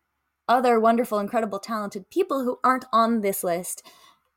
[0.46, 3.82] other wonderful, incredible, talented people who aren't on this list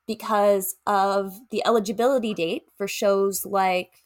[0.06, 4.02] because of the eligibility date for shows like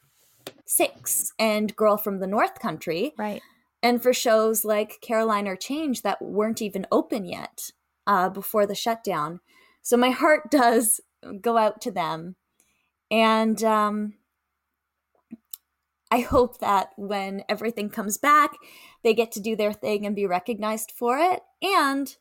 [0.67, 3.41] Six and Girl from the North Country, Right.
[3.83, 7.71] and for shows like Caroline or Change that weren't even open yet
[8.07, 9.41] uh, before the shutdown.
[9.83, 11.01] So my heart does
[11.41, 12.37] go out to them.
[13.11, 14.15] And um,
[16.11, 18.53] I hope that when everything comes back,
[19.03, 21.43] they get to do their thing and be recognized for it.
[21.63, 22.15] And,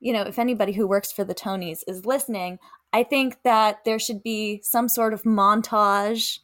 [0.00, 2.58] you know, if anybody who works for the Tonys is listening,
[2.92, 6.38] I think that there should be some sort of montage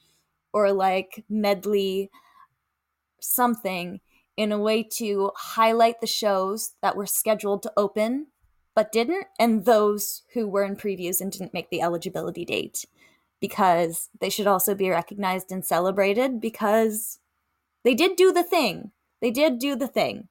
[0.52, 2.10] or like medley
[3.20, 4.00] something
[4.38, 8.28] in a way to highlight the shows that were scheduled to open
[8.78, 12.84] but didn't, and those who were in previews and didn't make the eligibility date
[13.40, 17.18] because they should also be recognized and celebrated because
[17.82, 18.92] they did do the thing.
[19.20, 20.28] They did do the thing.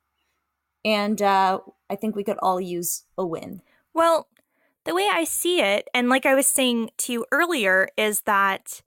[0.85, 3.61] And uh, I think we could all use a win.
[3.93, 4.29] Well,
[4.85, 8.81] the way I see it, and like I was saying to you earlier, is that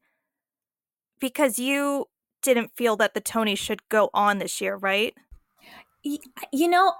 [1.21, 2.07] because you
[2.42, 5.14] didn't feel that the Tony should go on this year, right?
[6.03, 6.94] You know,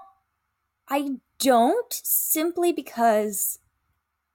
[0.89, 3.59] I don't simply because,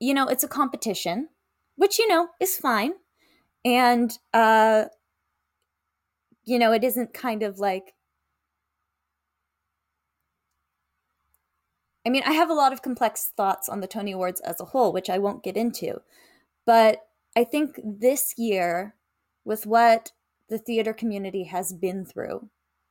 [0.00, 1.28] you know, it's a competition,
[1.76, 2.94] which, you know, is fine.
[3.64, 4.86] And, uh,
[6.44, 7.94] you know, it isn't kind of like,
[12.06, 14.66] I mean, I have a lot of complex thoughts on the Tony Awards as a
[14.66, 16.00] whole, which I won't get into.
[16.64, 17.00] But
[17.36, 18.94] I think this year,
[19.44, 20.12] with what
[20.48, 22.48] the theater community has been through,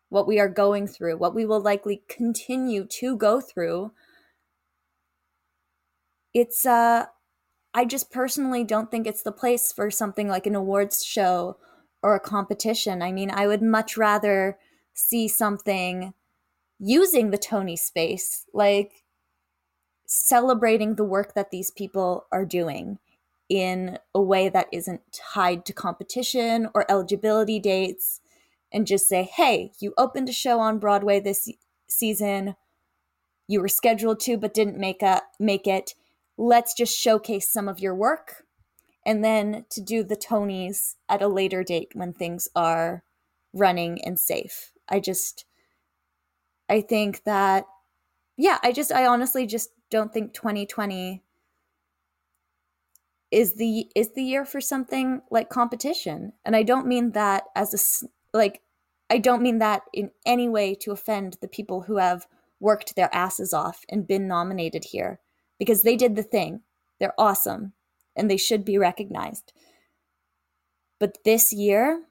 [0.10, 3.92] what we are going through, what we will likely continue to go through,
[6.34, 7.06] it's uh
[7.74, 11.58] I just personally don't think it's the place for something like an awards show
[12.02, 13.02] or a competition.
[13.02, 14.58] I mean, I would much rather
[14.94, 16.14] see something
[16.80, 19.04] using the Tony space, like
[20.06, 23.00] celebrating the work that these people are doing
[23.50, 28.22] in a way that isn't tied to competition or eligibility dates
[28.72, 31.50] and just say, hey, you opened a show on Broadway this
[31.88, 32.56] season.
[33.48, 35.94] You were scheduled to, but didn't make, a, make it.
[36.38, 38.44] Let's just showcase some of your work.
[39.06, 43.04] And then to do the Tonys at a later date when things are
[43.54, 44.72] running and safe.
[44.90, 45.46] I just,
[46.68, 47.66] I think that,
[48.36, 51.24] yeah, I just, I honestly just don't think 2020
[53.32, 56.34] is the is the year for something like competition.
[56.44, 57.74] And i don't mean that as
[58.34, 58.62] a like
[59.10, 62.28] i don't mean that in any way to offend the people who have
[62.60, 65.20] worked their asses off and been nominated here
[65.60, 66.62] because they did the thing.
[67.00, 67.74] They're awesome
[68.16, 69.52] and they should be recognized.
[71.00, 72.04] But this year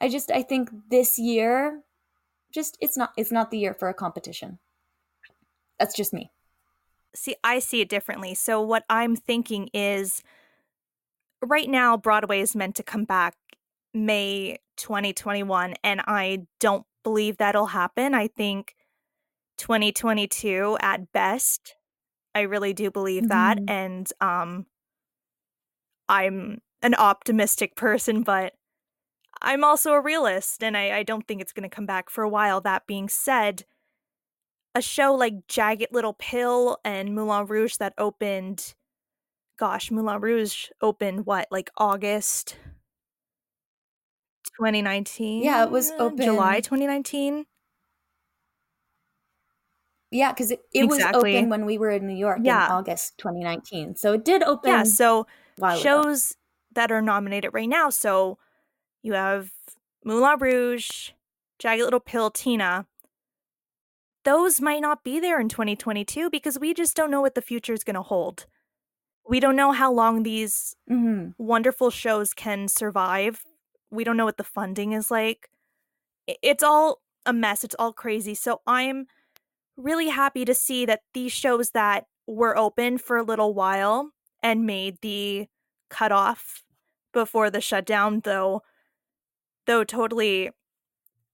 [0.00, 1.82] i just i think this year
[2.52, 4.58] just it's not it's not the year for a competition.
[5.78, 6.30] That's just me
[7.14, 8.34] see, I see it differently.
[8.34, 10.22] So what I'm thinking is
[11.42, 13.34] right now Broadway is meant to come back
[13.94, 18.14] May 2021 and I don't believe that'll happen.
[18.14, 18.74] I think
[19.58, 21.74] 2022 at best.
[22.34, 23.28] I really do believe mm-hmm.
[23.28, 24.66] that and um
[26.08, 28.54] I'm an optimistic person but
[29.40, 32.24] I'm also a realist and I, I don't think it's going to come back for
[32.24, 32.60] a while.
[32.60, 33.64] That being said,
[34.78, 38.74] a show like Jagged Little Pill and Moulin Rouge that opened
[39.58, 42.56] gosh, Moulin Rouge opened what, like August
[44.56, 45.42] 2019?
[45.42, 47.44] Yeah, it was open July 2019.
[50.10, 51.32] Yeah, because it, it exactly.
[51.32, 52.66] was open when we were in New York yeah.
[52.66, 53.96] in August 2019.
[53.96, 54.70] So it did open.
[54.70, 55.26] Yeah, so
[55.80, 56.38] shows ago.
[56.76, 57.90] that are nominated right now.
[57.90, 58.38] So
[59.02, 59.50] you have
[60.04, 61.10] Moulin Rouge,
[61.58, 62.86] Jagged Little Pill, Tina
[64.28, 67.72] those might not be there in 2022 because we just don't know what the future
[67.72, 68.44] is going to hold.
[69.26, 71.30] We don't know how long these mm-hmm.
[71.38, 73.42] wonderful shows can survive.
[73.90, 75.48] We don't know what the funding is like.
[76.26, 77.64] It's all a mess.
[77.64, 78.34] It's all crazy.
[78.34, 79.06] So I'm
[79.78, 84.10] really happy to see that these shows that were open for a little while
[84.42, 85.46] and made the
[85.88, 86.62] cutoff
[87.14, 88.60] before the shutdown, though,
[89.66, 90.50] though totally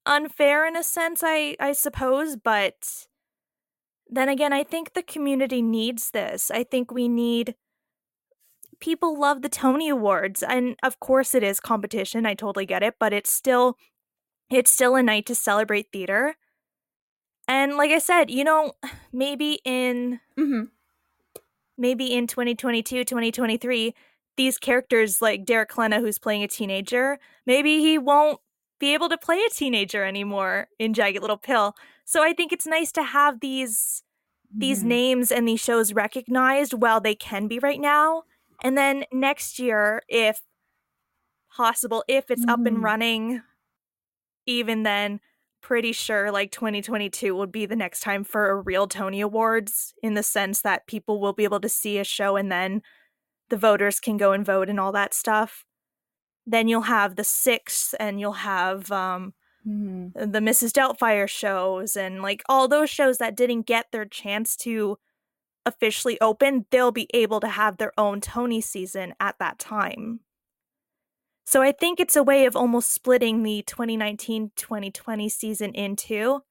[0.05, 3.07] unfair in a sense, I I suppose, but
[4.07, 6.51] then again, I think the community needs this.
[6.51, 7.55] I think we need
[8.79, 12.25] people love the Tony Awards, and of course it is competition.
[12.25, 13.77] I totally get it, but it's still
[14.49, 16.35] it's still a night to celebrate theater.
[17.47, 18.73] And like I said, you know,
[19.13, 20.65] maybe in mm-hmm.
[21.77, 23.93] maybe in 2022, 2023,
[24.37, 28.39] these characters like Derek Klena, who's playing a teenager, maybe he won't
[28.79, 31.75] be able to play a teenager anymore in Jagged Little Pill.
[32.03, 34.03] So I think it's nice to have these
[34.57, 34.89] these mm-hmm.
[34.89, 38.23] names and these shows recognized while they can be right now.
[38.63, 40.39] And then next year, if
[41.55, 42.49] possible, if it's mm-hmm.
[42.51, 42.85] up and mm-hmm.
[42.85, 43.41] running,
[44.45, 45.19] even then,
[45.61, 50.13] pretty sure like 2022 would be the next time for a real Tony Awards in
[50.13, 52.83] the sense that people will be able to see a show and then
[53.49, 55.65] the voters can go and vote and all that stuff
[56.45, 59.33] then you'll have the six and you'll have um
[59.67, 60.31] mm-hmm.
[60.31, 64.97] the mrs doubtfire shows and like all those shows that didn't get their chance to
[65.65, 70.19] officially open they'll be able to have their own tony season at that time
[71.45, 76.41] so i think it's a way of almost splitting the 2019-2020 season into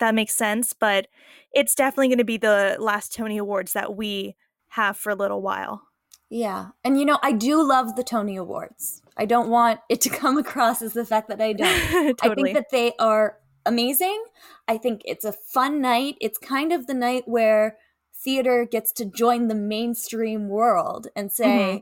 [0.00, 1.08] that makes sense but
[1.52, 4.34] it's definitely going to be the last tony awards that we
[4.68, 5.87] have for a little while
[6.30, 6.68] yeah.
[6.84, 9.02] And you know, I do love the Tony Awards.
[9.16, 12.18] I don't want it to come across as the fact that I don't.
[12.18, 12.20] totally.
[12.22, 14.22] I think that they are amazing.
[14.66, 16.16] I think it's a fun night.
[16.20, 17.76] It's kind of the night where
[18.14, 21.78] theater gets to join the mainstream world and say, mm-hmm.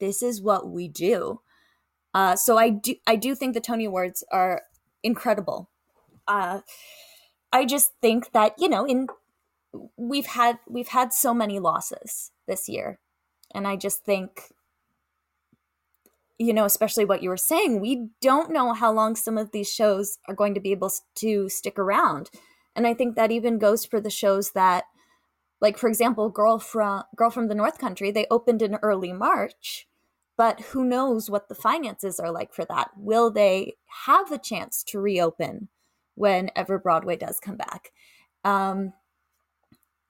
[0.00, 1.40] this is what we do.
[2.14, 4.62] Uh, so I do I do think the Tony Awards are
[5.02, 5.68] incredible.
[6.26, 6.60] Uh,
[7.52, 9.08] I just think that, you know, in
[9.98, 12.98] we've had we've had so many losses this year
[13.54, 14.52] and I just think,
[16.38, 19.72] you know, especially what you were saying, we don't know how long some of these
[19.72, 22.30] shows are going to be able to stick around.
[22.74, 24.84] And I think that even goes for the shows that,
[25.60, 29.88] like, for example, Girl from, Girl from the North Country, they opened in early March,
[30.36, 32.90] but who knows what the finances are like for that?
[32.98, 35.68] Will they have a chance to reopen
[36.14, 37.92] whenever Broadway does come back?
[38.44, 38.92] Um,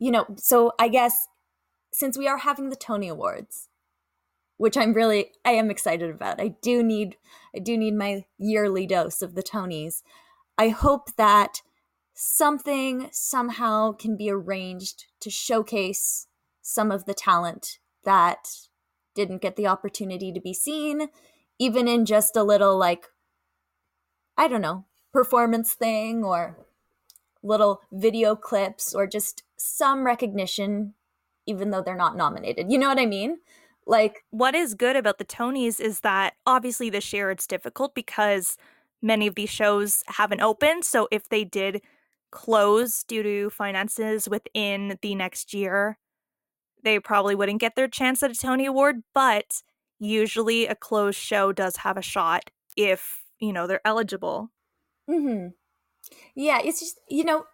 [0.01, 1.29] you know, so I guess
[1.97, 3.71] since we are having the Tony Awards,
[4.59, 6.39] which I'm really I am excited about.
[6.39, 7.17] I do need
[7.55, 10.03] I do need my yearly dose of the Tonys.
[10.59, 11.63] I hope that
[12.13, 16.27] something somehow can be arranged to showcase
[16.61, 18.47] some of the talent that
[19.15, 21.09] didn't get the opportunity to be seen
[21.59, 23.07] even in just a little like
[24.37, 24.85] I don't know,
[25.15, 26.59] performance thing or
[27.43, 30.93] little video clips or just some recognition,
[31.47, 32.71] even though they're not nominated.
[32.71, 33.39] You know what I mean?
[33.87, 38.57] Like, what is good about the Tonys is that obviously this year it's difficult because
[39.03, 40.85] many of these shows haven't opened.
[40.85, 41.83] So if they did
[42.33, 45.99] close due to finances within the next year,
[46.83, 49.03] they probably wouldn't get their chance at a Tony Award.
[49.15, 49.63] But
[50.01, 54.51] usually a closed show does have a shot if, you know, they're eligible.
[55.09, 55.49] hmm
[56.37, 57.47] Yeah, it's just, you know,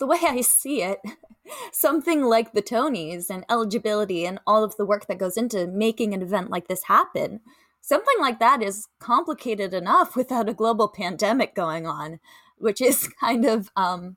[0.00, 0.98] the way I see it,
[1.72, 6.12] something like the Tonys and eligibility and all of the work that goes into making
[6.12, 7.40] an event like this happen,
[7.80, 12.18] something like that is complicated enough without a global pandemic going on,
[12.58, 14.16] which is kind of um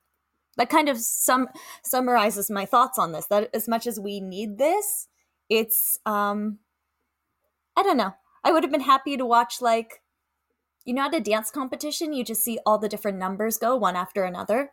[0.55, 1.47] that kind of sum
[1.83, 3.27] summarizes my thoughts on this.
[3.27, 5.07] That as much as we need this,
[5.49, 6.59] it's um
[7.75, 8.13] I don't know.
[8.43, 10.01] I would have been happy to watch like
[10.85, 13.95] you know at a dance competition you just see all the different numbers go one
[13.95, 14.71] after another.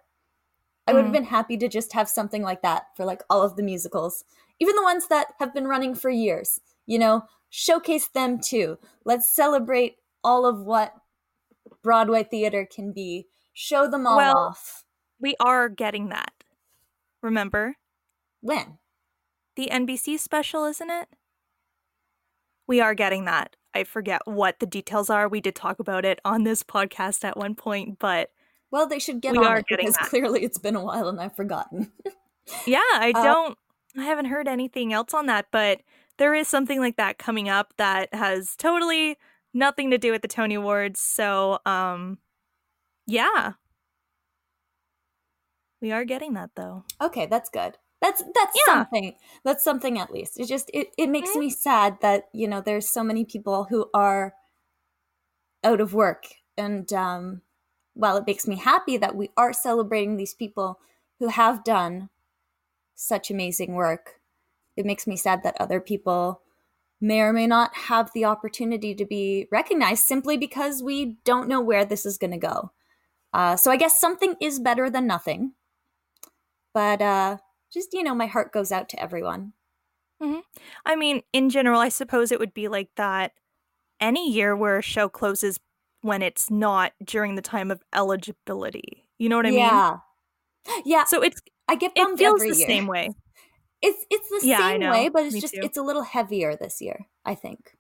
[0.91, 1.19] I would have Mm.
[1.19, 4.25] been happy to just have something like that for like all of the musicals,
[4.59, 6.61] even the ones that have been running for years.
[6.87, 8.79] You know, showcase them too.
[9.05, 10.95] Let's celebrate all of what
[11.83, 13.29] Broadway theater can be.
[13.53, 14.85] Show them all Well- off.
[15.21, 16.33] We are getting that.
[17.23, 17.77] Remember?
[18.41, 18.79] When?
[19.57, 21.09] The NBC special, isn't it?
[22.67, 23.57] We are getting that.
[23.75, 25.29] I forget what the details are.
[25.29, 28.31] We did talk about it on this podcast at one point, but
[28.71, 30.09] Well, they should get We on are it getting because that.
[30.11, 31.91] clearly it's been a while and I've forgotten.
[32.67, 33.59] yeah, I Uh, don't
[33.97, 35.81] I haven't heard anything else on that, but
[36.19, 39.17] there is something like that coming up that has totally
[39.53, 41.01] nothing to do with the Tony Awards.
[41.01, 42.19] So, um
[43.07, 43.55] yeah.
[45.81, 46.85] We are getting that though.
[47.01, 47.79] okay, that's good.
[48.01, 48.75] That's that's Yeah.
[48.75, 49.17] something.
[49.45, 50.39] That's something at least.
[50.41, 51.41] It just it, it makes Mhm.
[51.41, 54.35] me sad that, you know, there's so many people who are
[55.65, 56.27] out of work.
[56.57, 57.43] And um
[58.01, 60.81] while it makes me happy that we are celebrating these people
[61.19, 62.09] who have done
[62.95, 64.21] such amazing work,
[64.77, 66.41] it makes me sad that other people
[67.01, 71.61] may or may not have the opportunity to be recognized simply because we don't know
[71.61, 72.73] where this is going to go.
[73.33, 75.53] Uh, so I guess something is better than nothing.
[76.73, 77.37] But uh,
[77.71, 79.53] just, you know, my heart goes out to everyone.
[80.85, 83.33] I mean, in general, I suppose it would be like that
[84.01, 85.61] any year where a show closes
[86.03, 89.07] when it's not during the time of eligibility.
[89.19, 89.65] You know what I mean?
[89.65, 89.99] yeah.
[90.85, 92.69] Yeah, So it's I get it feels every the year.
[92.69, 93.11] same way.
[93.83, 95.63] It's it's the Yeah, same way, but it's Me just too.
[95.63, 97.77] it's a little heavier this year, I think.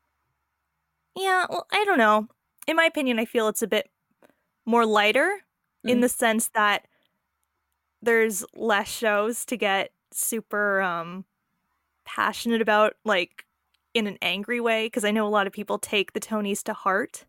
[1.16, 2.28] Yeah, well, I don't know.
[2.66, 3.90] In my opinion, I feel it's a bit
[4.66, 5.30] more lighter
[5.86, 6.02] in Mhm.
[6.02, 6.86] the sense that
[8.02, 11.24] there's less shows to get super um
[12.04, 13.46] passionate about like
[13.94, 16.72] in an angry way because I know a lot of people take the Tonys to
[16.72, 17.26] heart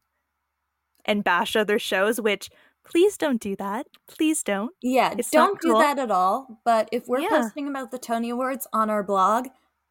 [1.06, 2.50] and bash other shows, which
[2.84, 3.88] please don't do that.
[4.08, 4.72] Please don't.
[4.82, 6.62] Yeah, It's don't do that at all.
[6.66, 7.30] But if we're Yeah.
[7.30, 9.48] posting about the Tony Awards on our blog,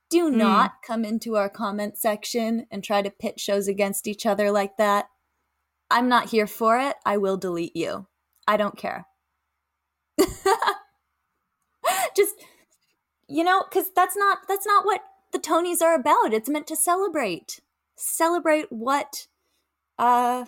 [0.08, 0.36] do Mm.
[0.36, 4.76] not come into our comment section and try to pit shows against each other like
[4.76, 5.08] that.
[5.90, 6.96] I'm not here for it.
[7.04, 8.06] I will delete you.
[8.46, 9.06] I don't care.
[12.16, 12.34] Just
[13.28, 15.02] you know, cuz that's not that's not what
[15.32, 16.34] the Tonys are about.
[16.34, 17.60] It's meant to celebrate.
[17.96, 19.28] Celebrate what
[19.98, 20.46] uh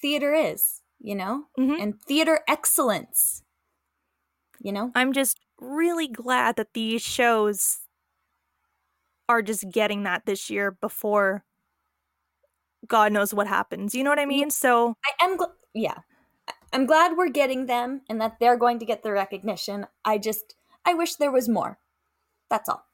[0.00, 1.46] theater is, you know?
[1.58, 1.80] Mhm.
[1.80, 3.42] And theater excellence.
[4.60, 4.92] You know?
[4.94, 7.80] I'm just really glad that these shows
[9.28, 11.44] are just getting that this year before
[12.86, 13.94] God knows what happens.
[13.94, 14.50] You know what I mean?
[14.50, 15.98] So, I am gl- yeah.
[16.72, 19.86] I'm glad we're getting them and that they're going to get the recognition.
[20.04, 21.78] I just I wish there was more.
[22.50, 22.85] That's all.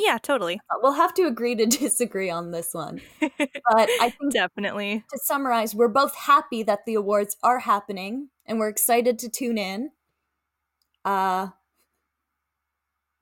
[0.00, 0.60] Yeah, totally.
[0.70, 3.00] Uh, We'll have to agree to disagree on this one.
[3.20, 5.04] But I think Definitely.
[5.10, 9.58] to summarize, we're both happy that the awards are happening and we're excited to tune
[9.58, 9.90] in.
[11.04, 11.48] Uh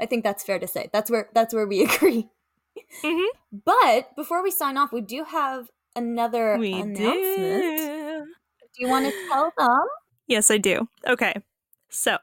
[0.01, 0.89] I think that's fair to say.
[0.93, 2.29] That's where that's where we agree.
[3.03, 3.27] Mhm.
[3.65, 7.77] But before we sign off, we do have another We announcement.
[7.79, 8.25] do.
[8.75, 9.87] Do you want to tell them?
[10.29, 10.89] Yes, I do.
[11.07, 11.35] Okay.
[11.91, 12.19] So,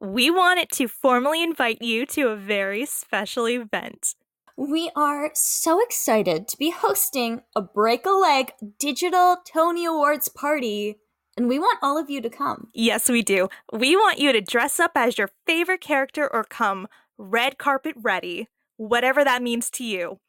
[0.00, 4.14] we wanted to formally invite you to a very special event.
[4.56, 10.96] We are so excited to be hosting a Break a Leg Digital Tony Awards party,
[11.36, 12.68] and we want all of you to come.
[12.72, 13.48] Yes, we do.
[13.70, 16.88] We want you to dress up as your favorite character or come
[17.18, 20.20] red carpet ready, whatever that means to you,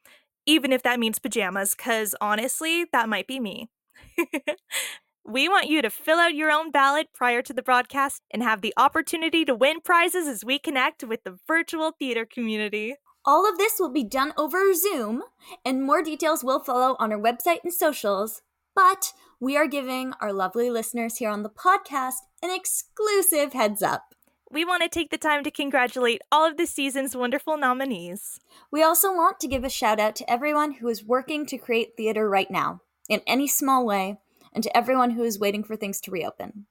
[0.46, 3.70] even if that means pajamas, because honestly, that might be me.
[5.28, 8.62] we want you to fill out your own ballot prior to the broadcast and have
[8.62, 12.96] the opportunity to win prizes as we connect with the virtual theater community.
[13.26, 15.24] All of this will be done over Zoom,
[15.66, 18.42] and more details will follow on our website and socials.
[18.74, 19.12] But
[19.42, 24.16] we are giving our lovely listeners here on the podcast an exclusive heads up.
[24.50, 28.40] We want to take the time to congratulate all of the season's wonderful nominees.
[28.72, 31.98] We also want to give a shout out to everyone who is working to create
[31.98, 34.20] theater right now, in any small way,
[34.54, 36.66] and to everyone who is waiting for things to reopen.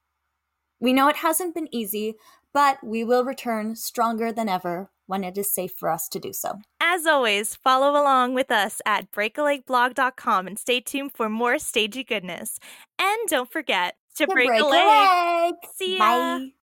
[0.81, 2.15] We know it hasn't been easy,
[2.53, 6.33] but we will return stronger than ever when it is safe for us to do
[6.33, 6.59] so.
[6.81, 12.59] As always, follow along with us at breakaleggblog.com and stay tuned for more stagey goodness.
[12.99, 14.87] And don't forget to, To break, break a a leg.
[15.45, 15.55] leg.
[15.75, 15.99] See ya.
[16.39, 16.57] Bye.